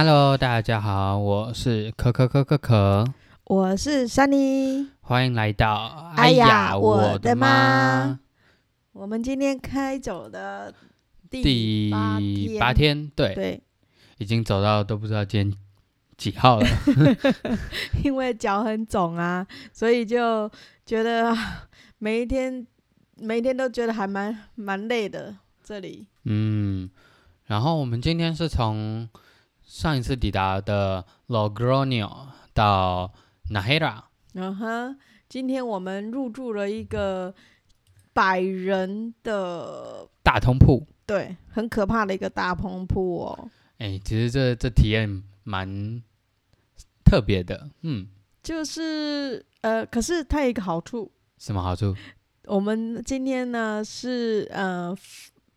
[0.00, 3.04] Hello，大家好，我是可可可可可，
[3.46, 4.86] 我是 Sunny。
[5.00, 8.20] 欢迎来到哎呀我我的妈妈
[8.92, 10.72] 我们今天开走的
[11.28, 11.90] 第第
[12.60, 13.60] 八天，对，对，
[14.18, 15.58] 已经走到都不知道今天
[16.16, 16.66] 几号了。
[18.04, 20.48] 因为脚很肿啊，所以就
[20.86, 21.66] 觉得啊
[21.98, 22.64] 每一天
[23.16, 25.34] 每一天都觉得还蛮蛮累的。
[25.64, 26.88] 这里嗯，
[27.46, 29.08] 然后我们今天是从
[29.68, 33.12] 上一次抵达的 Logroño 到
[33.52, 37.34] Nahera 嗯哼，今天我们入住了一个
[38.14, 40.86] 百人的，大通铺。
[41.04, 43.50] 对，很可怕的一个大通铺哦。
[43.76, 46.02] 哎，其实这这体验蛮
[47.04, 47.68] 特别的。
[47.82, 48.08] 嗯，
[48.42, 51.94] 就是呃，可是它有一个好处，什么好处？
[52.46, 54.96] 我们今天呢是呃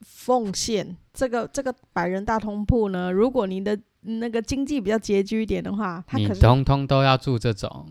[0.01, 7.87] 奉献这个这个百人大通铺呢，如果您的那个经济比较拮据一点的话，他你可是通通都要住这种，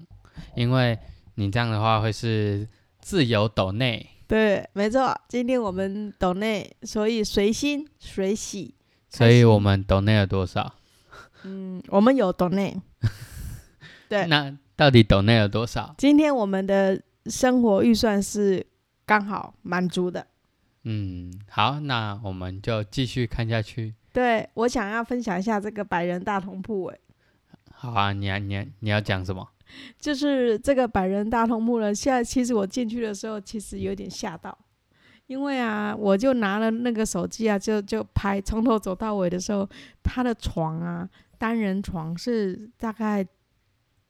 [0.56, 0.98] 因为
[1.36, 2.68] 你这样的话会是
[3.00, 4.08] 自由斗内。
[4.26, 5.12] 对，没错。
[5.28, 8.74] 今天我们抖内，所以随心随喜，
[9.08, 10.74] 所以我们抖内了多少？
[11.42, 12.80] 嗯，我们有抖内。
[14.08, 15.94] 对那到底抖内了多少？
[15.98, 18.66] 今天我们的生活预算是
[19.04, 20.26] 刚好满足的。
[20.84, 23.94] 嗯，好，那我们就继续看下去。
[24.12, 26.98] 对我想要分享一下这个百人大通铺，哎，
[27.72, 29.48] 好啊，你要你要你要讲什么？
[29.98, 34.56] 就是这个百人大通铺呢，现在其实我进去的时候，其实有点吓到，
[35.26, 39.68] 因为啊，我就拿了那个手机啊，就就拍，从头走到尾的时候，
[40.02, 41.08] 他的床啊，
[41.38, 43.24] 单人床是大概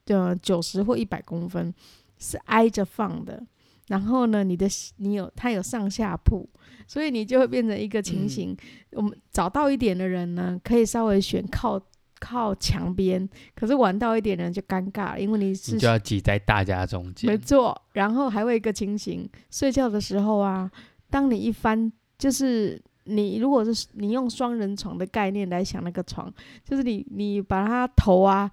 [0.07, 1.75] 呃九十或一百公分，
[2.19, 3.43] 是挨着放的。
[3.91, 6.49] 然后呢，你的你有它有上下铺，
[6.87, 8.57] 所以你就会变成一个情形。
[8.93, 11.81] 我们早到一点的人呢，可以稍微选靠
[12.21, 17.37] 靠墙边，可是晚到一点的人就尴尬了，因为你是你就要挤在大家中间没。
[17.37, 20.71] 错，然后还会有一个情形，睡觉的时候啊，
[21.11, 26.33] 当你一翻，就是你如果是你用双人床的概念来想那个床，
[26.65, 28.49] 就是你你把它头啊，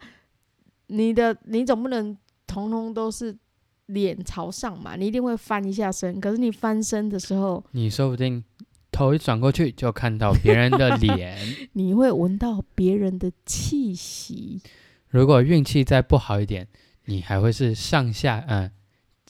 [0.88, 2.18] 你的你总不能
[2.48, 3.38] 通通都是
[3.88, 6.22] 脸朝上嘛，你一定会翻一下身。
[6.22, 8.44] 可是你翻身的时候，你说不定
[8.92, 11.38] 头一转过去就看到别人的脸。
[11.74, 14.62] 你会闻到别人的气息。
[15.10, 16.68] 如果运气再不好一点，
[17.06, 18.72] 你还会是上下嗯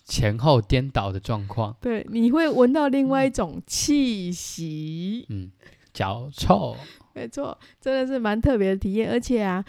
[0.04, 1.76] 前后颠倒的状况。
[1.82, 5.26] 对，你会闻到另外一种气息。
[5.30, 5.52] 嗯，
[5.94, 6.76] 脚臭。
[7.14, 9.64] 没错，真的是蛮特别的体验，而且啊，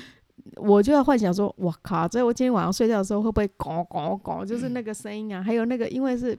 [0.56, 6.38] 我就要幻想说，我靠，这我今天晚上睡觉的时候会不会咕咕咕，就是那个声音啊，还有那个，因为是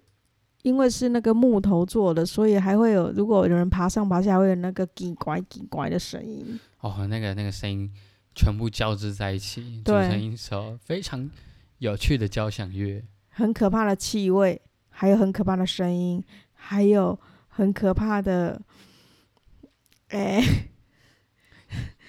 [0.63, 6.59] 因为是那个木头做的，所以还会有，如果有人爬上爬下，会有那个叽拐叽拐的声音。
[6.81, 7.89] 哦，那个那个声音
[8.35, 11.29] 全部交织在一起，组对成一首非常
[11.77, 13.03] 有趣的交响乐。
[13.29, 16.21] 很可怕的气味，还有很可怕的声音，
[16.53, 17.17] 还有
[17.47, 18.61] 很可怕的，
[20.09, 20.43] 哎、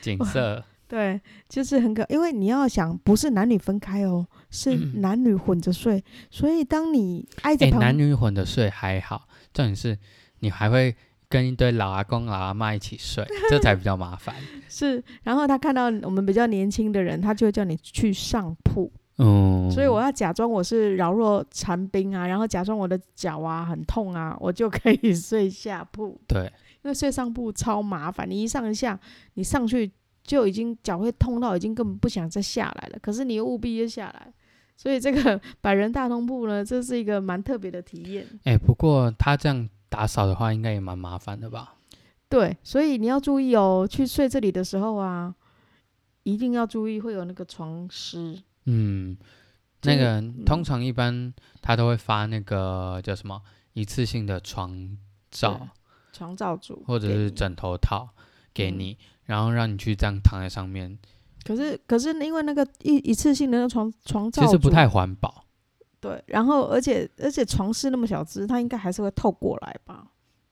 [0.01, 5.01] 景色，对，就是很可，因为你要想，不是男女分开哦，是嗯。
[5.01, 9.97] 男女混着睡，所以当你挨着哎、男女混着睡还好，重点是
[10.41, 10.97] 你还会
[11.29, 14.35] 跟一堆老阿公、老阿妈一起睡，这才比较麻烦。
[14.69, 26.53] 是，然后他看到我们比较年轻的人，他就会叫你去上铺，嗯，所以我要假装我是饶弱残兵啊，然后假装我的脚啊很痛啊，我就可以 睡下铺，对，
[26.83, 28.99] 因为睡上铺超麻烦，你一上一下，
[29.35, 29.93] 你上去
[30.31, 34.33] 就已经脚会痛到已经根本不想再下来了，可是你又务必要下来，
[34.77, 38.25] 所以这个 百人大通铺呢，这是一个蛮特别的体验。
[38.45, 41.75] 哎、不过他这样打扫的话，应该也蛮麻烦的吧？
[42.29, 45.35] 对，所以你要注意哦，去睡这里的时候啊，
[46.23, 48.41] 一定要注意会有那个床湿。
[48.67, 49.19] 嗯，
[49.83, 54.97] 那个通常一般他都会发那个叫什么一次性的床
[55.29, 55.69] 罩
[56.13, 58.11] 床罩组或者是枕头套
[58.55, 58.99] 给嗯你，
[59.31, 60.99] 然后让你去这样躺在上面，
[61.45, 65.45] 可是可是因为那个一一次性的那个床床罩其实不太环保。
[66.01, 70.05] 对，然后而且而且床是那么小只，它应该还是会透过来吧。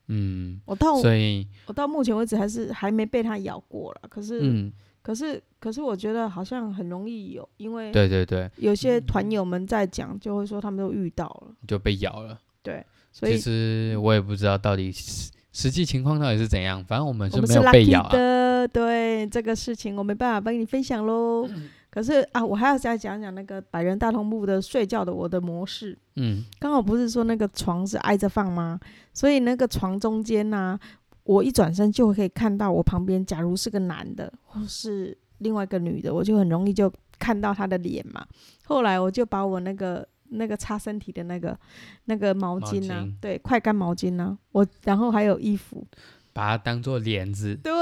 [0.07, 4.73] 嗯，我到所以我到目前为止还是还没被它咬过了，可是、嗯，
[5.03, 12.39] 可是可是我觉得好像很容易有，因为对对对，有些团友们在讲，就会说他们都遇到了，就被咬了。
[12.63, 18.11] 对，所以其实我也不知道到底实实际情况到底是怎样，反正我们是没有被咬啊。
[18.61, 21.47] 的，对这个事情我没办法帮你分享喽。
[21.49, 25.97] 嗯可是啊，我还要再讲讲那个百人大通铺的睡觉的我的模式。
[26.17, 28.79] 嗯，刚好不是说那个床是挨着放吗？
[29.15, 30.79] 所以那个床中间呢、
[31.25, 38.25] 我一转身就可以看到我旁边，假如是个男的或是另外一个女的，我就很容易就看到他的脸嘛。
[38.67, 41.59] 后来我就把我那个那个擦身体的那个
[42.05, 45.85] 那个毛巾啊，巾对，快干毛巾啊，我然后还有衣服，
[46.33, 47.73] 把它当做帘子，对，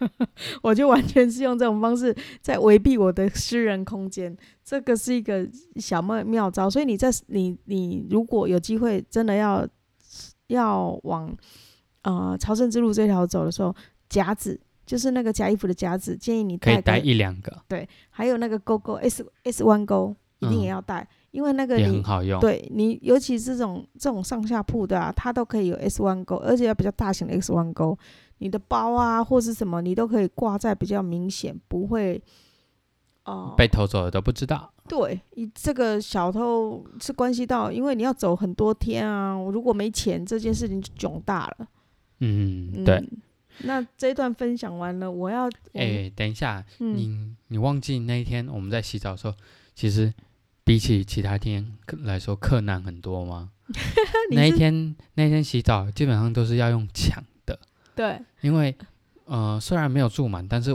[0.62, 6.70] 我就完全是用这种方式在回避我的私人空间，这个是一个小妙妙招。
[6.70, 9.66] 所以你在你你如果有机会真的要
[10.46, 11.36] 要往
[12.02, 13.74] 呃朝圣之路这条走的时候，
[14.08, 22.40] 夹子就是那个夹衣服的夹子，建议你带可以带，一两个，对还有那个勾勾 S S 弯钩一定也嗯要带，因为那个也你很好用。
[22.40, 27.96] 对你，尤其是这种这种上下铺的啊，它都可以有 S 弯钩，而且要比较大型的 S 弯钩。
[28.38, 32.20] 你的包啊或是什么，你都可以挂在比较明显，不会
[33.24, 34.70] 哦、被偷走了都不知道。
[34.86, 41.66] 对，你这个小偷是关系到，因为你要走很多天啊，如果没钱，这件事情就囧大了。
[42.20, 43.02] 嗯，嗯，对。。
[43.62, 49.34] 那这一段分享完了，我要哎、等一下，嗯，你你忘记那一天我们在洗澡的时候，
[49.74, 50.12] 其实
[50.64, 53.50] 比起其他天来说，困难很多吗？
[54.32, 57.58] 那一天那一天洗澡基本上都是要用抢的，
[57.94, 58.76] 对，因为
[59.24, 60.70] 呃虽然没有住满，但是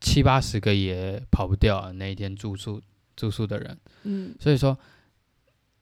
[0.00, 2.80] 七八十个也跑不掉啊那一天住宿
[3.16, 4.78] 住宿的人，嗯，所以说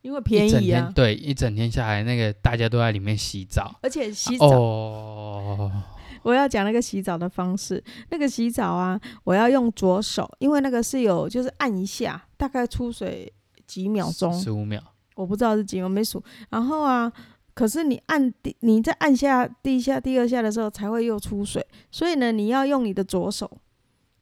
[0.03, 3.77] 因为便宜啊，天对一整天下来，那个大家都在里面洗澡。
[3.83, 5.16] 而且洗澡哦，
[6.23, 13.33] 我要讲那个洗澡的方式，那个洗澡啊，我要用左手，因为那个是有就是按一下，大概出水
[13.67, 14.81] 几秒钟，十五秒，
[15.15, 16.23] 我不知道是几秒，没数。
[16.51, 17.13] 然后啊，
[17.55, 23.51] 可是你按第你在按下第一下、第二下的时候才会又出水，所以呢，你要用你的左手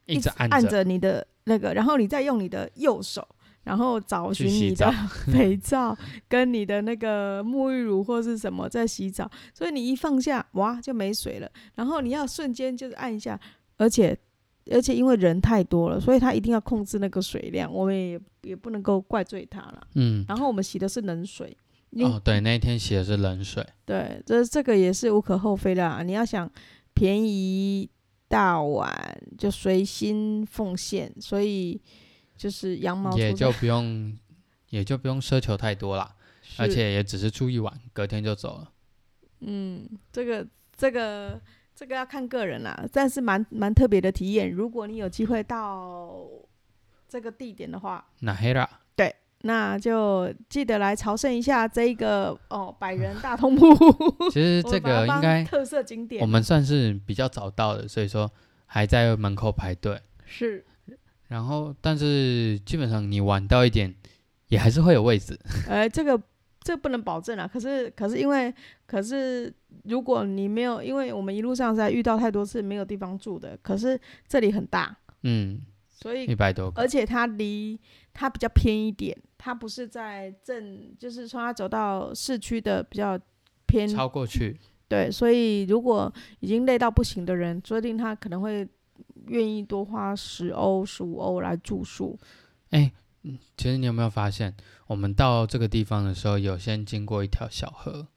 [0.05, 3.27] 一直按着你的那个，然后你再用你的右手。
[3.65, 4.89] 然后找寻你的
[5.33, 5.97] 肥皂
[6.29, 11.51] 跟你的那个沐浴乳或是什么在洗澡，所以你一放下，哇就没水了。
[11.73, 13.37] 然后你要瞬间就是按一下，
[13.77, 14.17] 而且
[14.71, 19.87] 而且因为人太多了，所以他一定要控制那个水量，我们也也不能够怪罪他了。
[19.95, 21.55] 嗯，然后我们洗的是冷水，
[22.01, 26.03] 哦，对，那一天洗的是冷水，对，这这个也是无可厚非的啊。
[26.03, 26.49] 你要想
[26.93, 27.89] 便宜
[28.27, 28.91] 大碗
[29.37, 31.79] 就随心奉献，所以
[32.37, 34.15] 就是羊毛也就不用
[34.69, 36.15] 也就不用奢求太多啦，
[36.57, 38.71] 而且也只是住一晚，隔天就走了。
[39.41, 40.45] 嗯，这个
[40.75, 41.39] 这个
[41.75, 44.51] 这个要看个人啦，但是蛮蛮特别的体验。
[44.51, 46.25] 如果你有机会到
[47.07, 48.69] 这个地点的话，那黑啦，
[49.41, 53.67] 那就记得来朝圣一下这一个哦百人大通铺。
[54.31, 58.31] 其实这个应该特色景点我们算是比较早到的，所以说
[58.65, 60.01] 还在门口排队。
[60.25, 60.65] 是
[61.27, 63.93] 然后，但是基本上你晚到一点，
[64.47, 65.37] 也还是会有位置。
[65.67, 66.21] 呃，这个
[66.61, 67.47] 这不能保证啊。
[67.47, 68.53] 可是可是因为
[68.85, 69.53] 可是
[69.85, 77.79] 如果你没有，因为我们一路上实在遇到太多次没有地方住的，可是这里很大，嗯，所以一百多个，而且它离
[78.13, 83.19] 它比较偏一点，它不是在正，就是说它走到市区的比较
[83.65, 84.59] 偏，超过去。
[84.87, 88.65] 对，所以如果已经累到不行的人，说不定他可能会
[89.27, 92.19] 愿意多花十欧、十五欧来住宿。
[93.57, 94.55] 其实你有没有发现，
[94.85, 98.07] 我们到这个地方的时候，有先经过一条小河。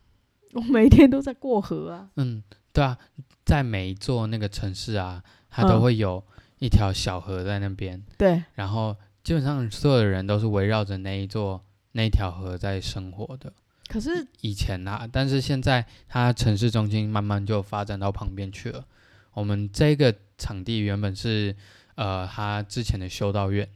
[0.54, 2.42] 我每天都在过河啊，嗯，
[2.72, 2.96] 对啊，
[3.44, 6.24] 在每一座那个城市啊，它嗯都会有
[6.60, 13.52] 一条小河在那边，对，然后基本上所有的人都是围绕着那一座那一条河在生活的。
[13.88, 18.86] 可是以前啊，但是现在它城市中心慢慢就发展到旁边去了。
[19.34, 21.54] 我们这个场地原本是
[21.96, 23.68] 呃，他之前的修道院，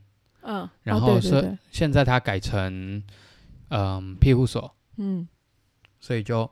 [0.42, 3.02] 嗯，然哦后是现在他改成
[3.70, 5.28] 嗯、庇护所，嗯，
[6.00, 6.50] 所以就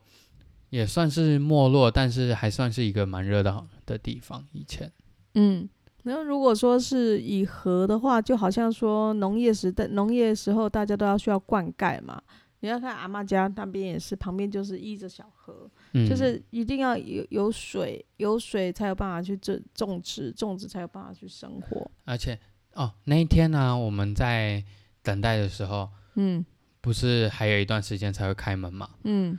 [0.68, 4.46] 也算是没落，但是还算是一个蛮热闹的地方。
[4.52, 4.92] 以前，
[5.34, 5.68] 嗯，
[6.02, 12.22] 那如果说是以河的话，就好像说农业时代、农业时候大家都要需要灌溉嘛。
[12.66, 21.88] 你要看阿妈家那边也是，旁边就是依着小河，嗯，就是一定要有有水，有水才有办法去种种植，种植才有办法去生活。
[22.04, 22.36] 而且
[22.72, 24.64] 哦，那一天呢、我们在
[25.00, 26.44] 等待的时候，嗯
[26.80, 28.90] 不是还有一段时间才会开门嘛？
[29.04, 29.38] 嗯，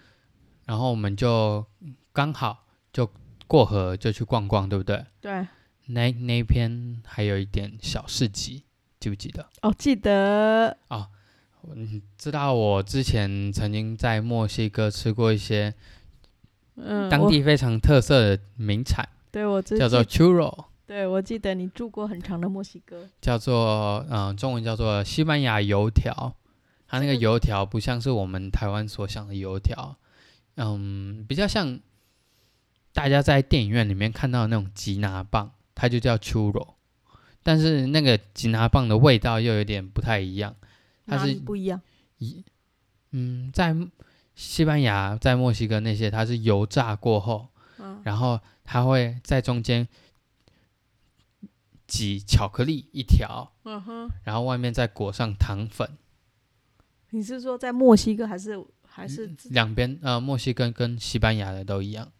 [0.65, 1.65] 然后我们就
[2.13, 3.11] 刚好就
[3.45, 5.05] 过河就去逛逛，对不对？
[5.19, 5.45] 对，
[5.87, 8.63] 那那边还有一点小市集，
[9.01, 9.45] 记不记得？
[9.63, 10.77] 哦，记得，
[11.75, 15.73] 嗯，知道我之前曾经在墨西哥吃过一些
[16.75, 26.35] 嗯，当地非常特色的名产，对我只叫做 churro，对我记得你住过很长的墨西哥，叫做嗯、中文叫做西班牙油条。
[26.89, 29.97] 它那个个油条不像是我们台湾所想的油条，
[30.55, 31.79] 嗯，比较像
[32.93, 36.75] 大家在电影院里面看到的那种吉拿棒，它就叫 churro。
[37.43, 40.55] 但是那个吉拿棒的味道又有点不太一样。
[41.07, 41.81] 它哪是里不一样？
[42.19, 42.43] 一
[43.11, 43.75] 嗯，在
[44.35, 47.47] 西班牙、在墨西哥那些，它是油炸过后，
[47.79, 49.87] 嗯，然后它会在中间
[51.87, 55.89] 挤巧克力一条，嗯哼，然后外面再裹上糖粉。
[57.11, 59.25] 你是说在墨西哥还是还是？
[59.49, 62.11] 两边呃，墨西哥跟西班牙的都一样，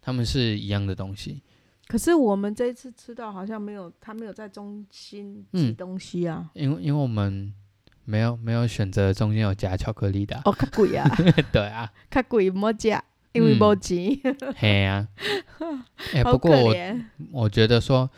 [0.00, 1.42] 他们是一样的东西。
[1.88, 6.50] 可是我们这一次吃到好像没有，他没有在中心挤嗯东西啊。
[6.54, 7.52] 因为因为我们
[8.08, 11.06] 没有没有选择中间有加巧克力的啊、哦，较贵啊，
[11.52, 12.88] 对啊，较贵，莫食，
[13.32, 13.60] 因为嗯。
[13.60, 14.18] 无钱。
[14.56, 15.06] 嘿呀、
[16.16, 17.04] 哎、不过我怜。
[17.30, 18.08] 我觉得说，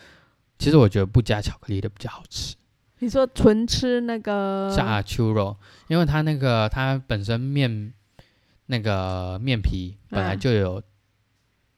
[0.60, 2.54] 其实我觉得不加巧克力的比较好吃。
[3.00, 5.56] 你说纯吃那个炸秋肉，
[5.88, 7.92] 因为它那个它本身面
[8.66, 10.80] 那个面皮本来嗯就有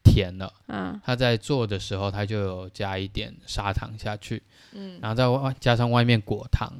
[0.04, 4.42] 甜了，嗯它在做的时候它就有加一点砂糖下去，
[4.72, 6.70] 嗯，然后再外加上外面果糖，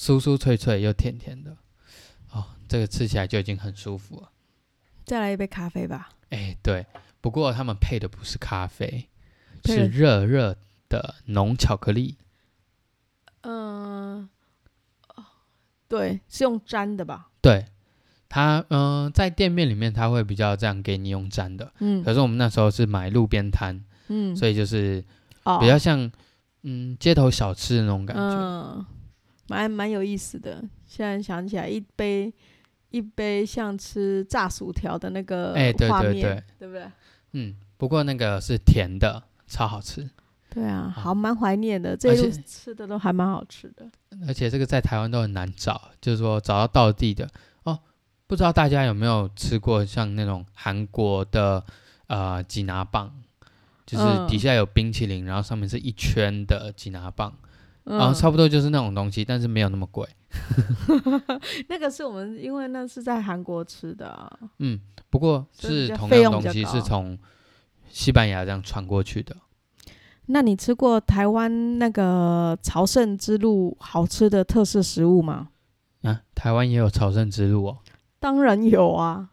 [0.00, 1.54] 酥酥脆脆又甜甜的，
[2.32, 4.30] 哦，这个吃起来就已经很舒服了。
[5.04, 6.08] 再来一杯咖啡吧。
[6.30, 6.86] 哎，对，
[7.20, 9.10] 不过他们配的不是咖啡，
[9.66, 10.56] 是热热
[10.88, 12.16] 的浓巧克力。
[13.42, 14.26] 嗯、
[15.08, 15.24] 哦
[15.86, 17.28] 对，是用粘的吧？
[17.42, 17.66] 对，
[18.30, 25.04] 它嗯、在店面里面它会比较这样给你用粘的，嗯可是我们那时候是买路边摊，嗯，所以就是
[25.42, 26.10] 哦比较像
[26.62, 28.22] 嗯街头小吃的那种感觉。
[28.22, 28.86] 嗯，
[29.50, 30.62] 蛮蛮有意思的。
[30.86, 32.32] 现在想起来，一杯
[32.90, 36.86] 一杯像吃炸薯条的那个哎对画面，对对对不对？
[37.32, 40.08] 嗯，不过那个是甜的，超好吃，
[40.50, 43.90] 对啊，好好蛮怀念的，这而一路且吃的都还蛮好吃的。
[44.28, 47.28] 而且这个在台湾都很难找，就是说找到道地的
[47.64, 47.76] 哦。
[48.28, 51.64] 不知道大家有没有吃过像那种韩国的
[52.06, 53.12] 呃吉拿棒，
[53.84, 57.36] 就是嗯底下有冰淇淋，然后上面是一圈的吉拿棒，
[57.84, 60.06] 然后嗯，差不多就是那种东西，但是没有那么贵。
[61.68, 67.18] 那个是我们因为那是在韩国吃的、啊，嗯，不过是同样东西是从
[67.88, 69.34] 西班牙这样传过去的。
[70.26, 75.48] 那你吃过台湾那个朝圣之路好吃的特色食物吗？
[76.02, 77.78] 啊，台湾也有朝圣之路哦。
[78.20, 79.28] 当然有啊，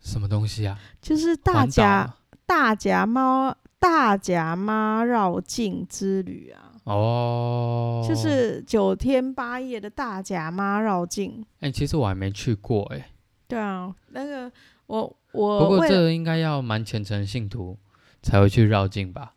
[0.00, 0.78] 什么东西啊？
[1.02, 2.14] 就是大环岛甲
[2.46, 11.44] 大甲猫大甲妈绕境之旅啊，哦，就是九天八夜的大甲妈绕境。
[11.60, 13.10] 哎、其实我还没去过哎、
[13.48, 14.50] 对啊，那个
[14.86, 17.78] 我我不过这个应该要蛮虔诚信徒
[18.22, 19.34] 才会去绕境吧？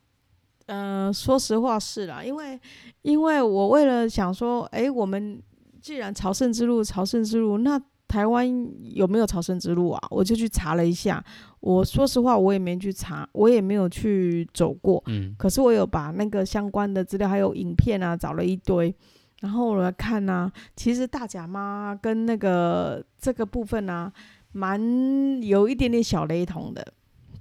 [0.66, 2.60] 嗯、说实话是啦，因为
[3.02, 5.42] 因为我为了想说，哎，我们
[5.82, 8.48] 既然朝圣之路，朝圣之路，那台湾
[8.82, 10.08] 有没有朝圣之路啊？
[10.10, 11.24] 我就去查了一下。
[11.60, 15.04] 我说实话，我也没去查，我也没有去走过。
[15.08, 18.94] 嗯，可是我有把那个相关的资料还有影片啊找了一堆，
[19.42, 24.12] 然后我来看呢、其实大甲妈跟那个这个部分呢、
[24.54, 26.86] 蛮有一点点小雷同的，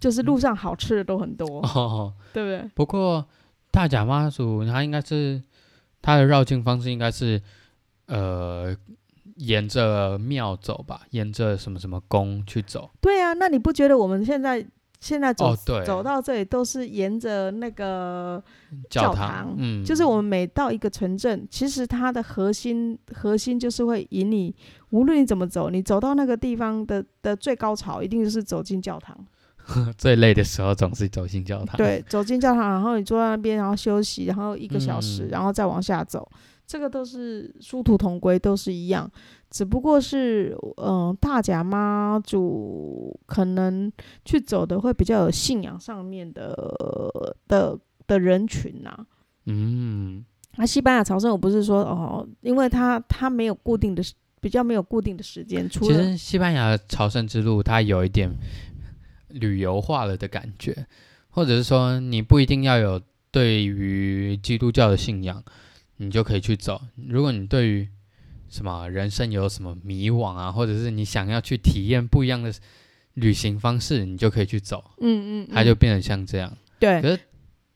[0.01, 2.71] 就是路上好吃的都很多，哦，对不对？
[2.75, 3.25] 不过
[3.71, 5.41] 大甲妈祖它应该是
[6.03, 7.41] 它的绕境方式应该是
[8.07, 8.75] 呃
[9.37, 12.91] 沿着庙走吧，沿着什么什么宫去走。
[13.01, 14.67] 对啊，那你不觉得我们现在
[14.99, 18.43] 现在走、走到这里都是沿着那个
[18.89, 24.55] 教堂，嗯，就是我们每到一个城镇，其实它的核心核心就是会引你，
[24.91, 29.17] 无论你怎么走，你走到那个地方的的最高潮，一定就是走进教堂。
[29.99, 35.29] 最累的时候总是走进教堂。，对，走进教堂，然后你坐在那边，然后休息，然后一个小时，嗯。
[35.31, 36.29] 然后再往下走，
[36.67, 39.11] 这个都是殊途同归，都是一样，
[39.51, 43.91] 只不过是嗯、呃大甲妈祖可能
[44.25, 46.55] 去走的会比较有信仰上面的
[47.49, 48.97] 的的人群呐、
[49.47, 50.25] 嗯，
[50.57, 58.31] 那西班牙朝圣，我不是说哦，因为它它没有固定的时，比较没有固定的时间，除了其实西班牙朝圣之路它有一点
[59.29, 60.87] 旅游化了的感觉，
[61.29, 65.43] 或者是说你不一定要有对于基督教的信仰，
[65.97, 66.81] 你就可以去走。
[67.09, 67.89] 如果你对于
[68.49, 72.53] 什么人生有什么迷惘啊，或者是你想要去体验不一样的
[73.15, 76.57] 旅行方式，你就可以去走，嗯嗯，嗯它就变得像这样。
[76.79, 77.19] 对可是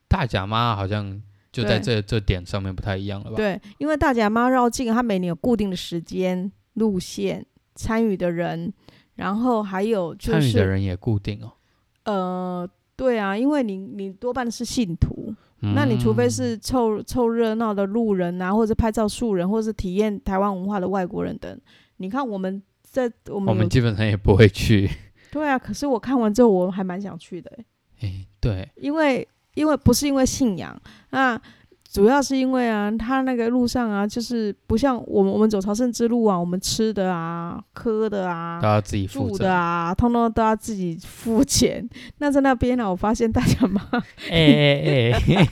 [0.07, 3.37] 大甲妈好像就在这这点上面不太一样了吧？
[3.37, 8.73] 对，因为大甲妈绕境，它每年有固定的时间、路线、参与的人，
[9.21, 11.53] 然后还有就参与的是人也固定哦。
[12.05, 21.61] 呃，对啊，因为你你多半是信徒，那你除非嗯是凑凑热闹的路人啊，或者拍照素人，或者是体验台湾文化的外国人等。
[21.99, 24.91] 你看我们在我们我们基本上也不会去。
[25.31, 31.39] 对啊，可是我看完之后，我还蛮想去的欸、哎，对，因为因为不是因为信仰，那
[31.93, 39.45] 主要是因为啊，他那个路上啊，就是不像我们我们走朝圣之路啊，我们吃的啊、喝的啊都、要自己负住责。
[39.45, 41.89] 的啊，通通都要自己付钱。
[42.19, 43.83] 那在那边呢、我发现大家嘛，
[44.31, 45.49] 哎哎哎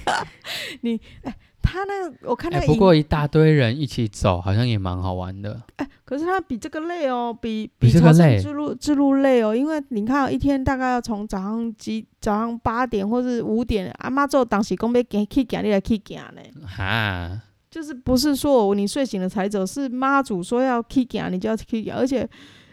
[1.63, 5.61] 他那个我看那哎，个影，不过一大堆人一起走，好像也蛮好玩的。
[5.77, 16.41] 哎可是他比这个累哦，比比这个朝圣累之路之路累哦，因为你看一天大概要从早上几早上八点或是五点，阿妈做当时讲要行去行，你来去行呢。
[16.67, 17.39] 哈，
[17.71, 22.27] 就是不是说你睡醒了才走，是妈祖说要 K 行，你就要 K 行，而且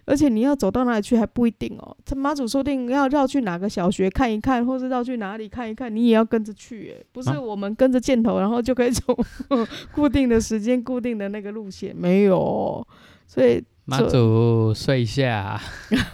[0.05, 1.97] 而且你要走到哪里去还不一定哦。
[2.05, 9.17] 这妈祖说不定要绕去哪个小学看一看，或是绕去哪里看一看，你也要跟着去耶，不是啊我们跟着箭头，然后就可以走
[9.91, 12.88] 固定的时间、固定的那个路线，没有哦。
[13.27, 15.59] 所以妈祖睡一下，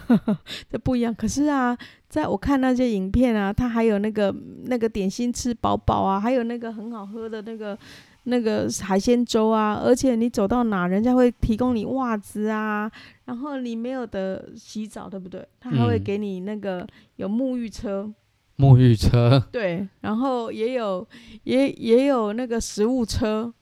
[0.70, 1.14] 这不一样。
[1.14, 1.76] 可是啊，
[2.08, 4.34] 在我看那些影片啊，它还有那个
[4.64, 7.78] 那个点心吃饱饱啊，还有那个很好喝的那个
[8.24, 12.90] 那个海鲜粥啊，而且你走到哪，人家会提供你袜子啊，
[13.24, 15.46] 然后你没有的洗澡，对不对？
[15.58, 16.86] 他还会嗯给你那个
[17.16, 18.12] 有沐浴车，
[18.58, 21.06] 沐浴车，对，然后也有
[21.44, 23.52] 也也有那个食物车，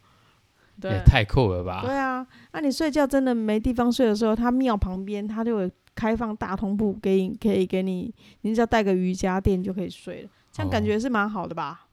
[0.81, 1.03] 对也。
[1.07, 1.83] 太酷了吧！
[1.83, 8.13] 对啊，那、你睡觉真的没地方睡的时候，他庙旁边他就有开放大通铺，给你可以给你，
[8.43, 11.87] 你只要带个瑜伽垫就可以睡了，这样感哦觉是蛮好的吧？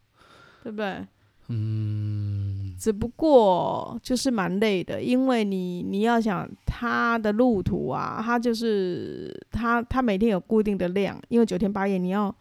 [0.63, 1.05] 对不对？
[1.49, 2.36] 嗯，
[2.77, 12.33] 只不过就是蛮累的，因为你你要想他的路途啊，他就是他他每天有固定的量，因为九天八夜你要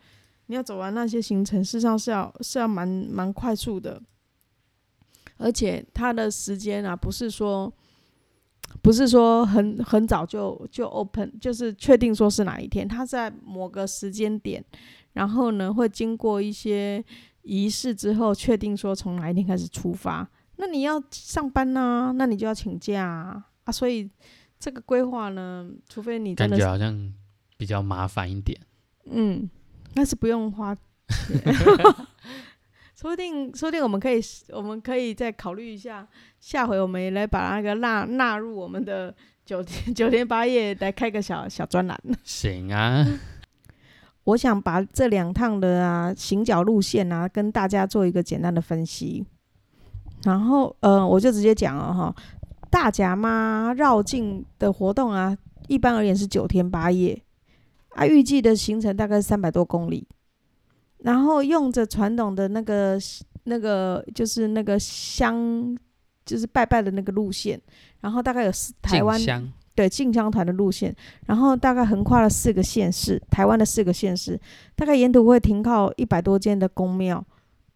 [0.46, 4.00] 你要走完那些行程，事实上是要是要蛮蛮快速的，
[5.38, 7.72] 而且他的时间啊，不是说
[8.82, 14.62] 不是说很很早就就 open，就是确定说是哪一天，他在某个时间点，
[15.14, 17.02] 然后呢会经过一些
[17.46, 20.28] 仪式之后，确定说从哪一天开始出发。
[20.56, 24.10] 那你要上班呐、那你就要请假啊，啊所以
[24.58, 27.12] 这个规划呢，除非你真感觉好像
[27.56, 28.58] 比较麻烦一点。
[29.04, 29.48] 嗯，
[29.94, 30.82] 那是不用花钱。
[32.96, 36.08] 说不定，说不定我们可以，我们可以再考虑一下，
[36.40, 42.00] 下回我们也来把那个纳纳入我们的九天九天八夜来开个小小专栏。
[42.24, 43.06] 行啊，
[44.26, 49.24] 我想把这两趟的啊行脚路线啊，跟大家做一个简单的分析。
[50.24, 52.14] 然后呃，我就直接讲了哈，
[52.68, 55.36] 大甲妈绕境的活动啊，
[55.68, 57.22] 一般而言是九天八夜
[57.90, 60.08] 啊，预计的行程大概三百多公里。
[60.98, 62.98] 然后用着传统的那个
[63.44, 65.78] 那个就是那个香，
[66.24, 67.60] 就是拜拜的那个路线，
[68.00, 69.20] 然后大概有四台湾
[69.76, 70.92] 对进香团的路线，
[71.26, 74.40] 然后大概横跨了四个县市，台湾的四个县市，
[74.74, 77.24] 大概沿途会停靠一百多间的宫庙，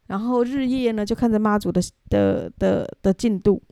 [0.06, 3.62] 然后日夜呢就看着妈祖的的的的进度，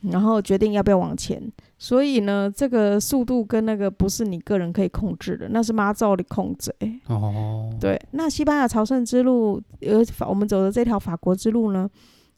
[0.00, 1.52] 然后决定要不要往前。
[1.76, 7.00] 所以呢，这个速度跟那个不是你个人可以控制的，那是妈祖的控制、欸。
[7.06, 11.88] 哦，对，那西班牙朝圣之路，呃，法我们走的这条法国之路呢，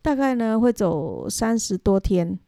[0.03, 2.39] 大概呢会走三十多天，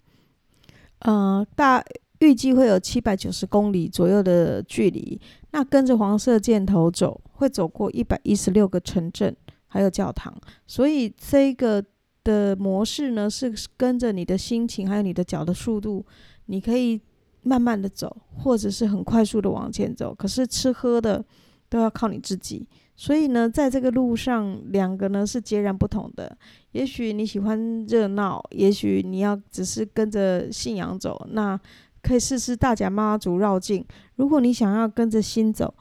[0.98, 1.82] 呃，大
[2.22, 5.20] 预计会有七百九十公里左右的距离。
[5.50, 10.32] 那跟着黄色箭头走，会走过一百一十六个城镇，还有教堂。
[10.66, 11.85] 所以这个
[12.22, 16.06] 的模式呢，是跟着你的心情，还有你的脚的速度，
[16.46, 17.00] 你可以
[17.42, 20.14] 慢慢的走，或者是很快速的往前走。
[20.14, 21.22] 可是吃喝的
[21.68, 22.64] 都要靠你自己。
[22.94, 26.37] 所以呢，在这个路上，两个呢是截然不同的。
[26.70, 31.58] 也许你喜欢热闹，也许你要只是跟着信仰走，那
[32.03, 33.87] 可以试试大甲妈祖绕境。
[34.17, 35.73] 如果你想要跟着心走，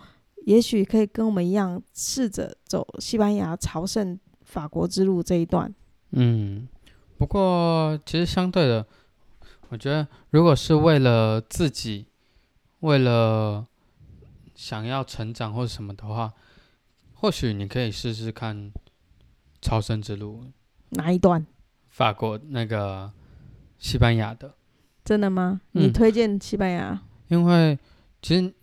[0.45, 5.73] 也许可以跟我们一样，试着走西班牙朝圣法国之路这一段。
[6.11, 6.67] 嗯，
[7.17, 8.85] 不过其实相对的，
[9.69, 12.05] 我觉得如果是为了自己，
[12.79, 13.65] 为了
[14.55, 16.33] 想要成长或什么的话，
[17.13, 18.71] 或许你可以试试看
[19.61, 20.43] 朝圣之路，
[20.89, 21.45] 哪一段？
[21.89, 23.11] 法国那个
[23.77, 24.55] 西班牙的，
[25.11, 25.59] 真的吗？
[25.73, 26.97] 你嗯推荐西班牙？
[27.27, 27.77] 因为
[28.21, 28.53] 其实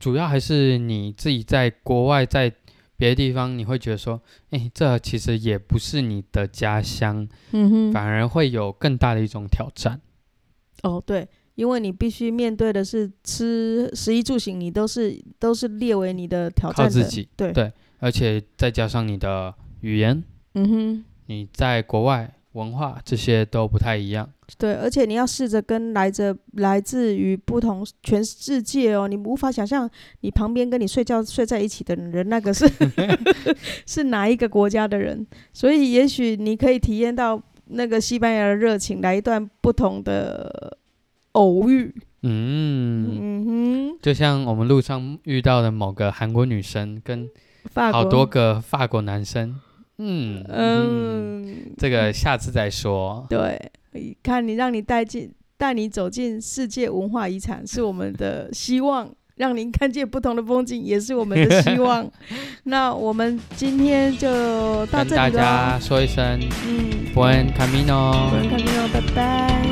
[0.00, 2.52] 主要还是你自己在国外，在
[2.96, 10.00] 别的地方，你会觉得说，哎，这其实也不是你的家乡，嗯哼，反而会有更大的一种挑战。
[10.82, 16.82] 哦，对，因为你必须面对的是吃食衣住行，你都是都是列为你的挑战的。
[16.82, 20.20] 靠自己，对对，而且再加上你的语言，
[20.54, 24.28] 嗯哼，你在国外文化这些都不太一样，
[24.58, 29.88] 对，而且你要试着跟来自来自于不同全世界哦，你无法想象
[30.20, 32.68] 你旁边跟你睡觉睡在一起的人，那个是
[33.86, 40.76] 是哪一个国家的人，所以也许你可以体验到那个西班牙的热情，来一段不同的
[41.32, 41.94] 偶遇。
[42.26, 47.28] 嗯，嗯哼，就像我们路上遇到的某个韩国女生跟
[47.74, 49.60] 好多个法国男生，
[49.98, 53.26] 嗯嗯，嗯，这个下次再说。
[53.28, 53.60] 对，
[54.22, 62.10] 看你，让你带进，带你走进世界文化遗产，是我们的希望；让您看见不同的风景，也是我们的希望。
[62.64, 69.64] 那我们今天就到这里了，跟大家说一声，嗯，欢迎卡米诺，欢迎卡米诺，拜拜。